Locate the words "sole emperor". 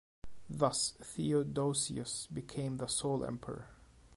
2.87-3.67